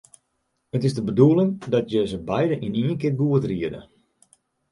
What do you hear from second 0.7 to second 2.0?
It is de bedoeling dat